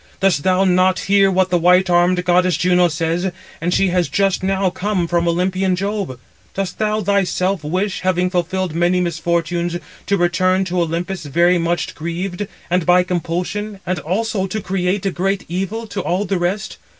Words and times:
Dost 0.19 0.41
thou 0.41 0.63
not 0.63 1.01
hear 1.01 1.29
what 1.29 1.51
the 1.51 1.59
white 1.59 1.87
armed 1.87 2.25
goddess 2.25 2.57
Juno 2.57 2.87
says, 2.87 3.31
and 3.61 3.71
she 3.71 3.89
has 3.89 4.09
just 4.09 4.41
now 4.41 4.71
come 4.71 5.07
from 5.07 5.27
Olympian 5.27 5.75
Jove? 5.75 6.17
Dost 6.55 6.79
thou 6.79 7.03
thyself 7.03 7.63
wish, 7.63 7.99
having 8.01 8.31
fulfilled 8.31 8.73
many 8.73 8.99
misfortunes, 8.99 9.77
to 10.07 10.17
return 10.17 10.65
to 10.65 10.81
Olympus 10.81 11.25
very 11.25 11.59
much 11.59 11.93
grieved, 11.93 12.47
and 12.67 12.83
by 12.83 13.03
compulsion, 13.03 13.79
and 13.85 13.99
also 13.99 14.47
to 14.47 14.59
create 14.59 15.05
a 15.05 15.11
great 15.11 15.45
evil 15.47 15.85
to 15.85 16.01
all 16.01 16.25
the 16.25 16.39
rest? 16.39 16.77